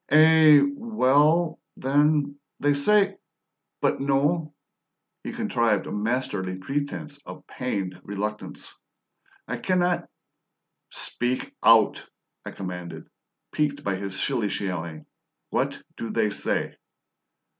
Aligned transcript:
"Eh, 0.09 0.59
well, 0.77 1.59
then, 1.77 2.39
they 2.59 2.73
say 2.73 3.17
but 3.81 3.99
no!" 3.99 4.51
He 5.23 5.31
contrived 5.31 5.85
a 5.85 5.91
masterly 5.91 6.55
pretense 6.57 7.19
of 7.23 7.45
pained 7.45 8.01
reluctance. 8.03 8.73
"I 9.47 9.57
cannot" 9.57 10.09
"Speak 10.89 11.53
out," 11.61 12.09
I 12.43 12.49
commanded, 12.49 13.09
piqued 13.51 13.83
by 13.83 13.95
his 13.95 14.19
shilly 14.19 14.49
shallying. 14.49 15.05
"What 15.51 15.83
do 15.95 16.09
they 16.09 16.31
say?" 16.31 16.77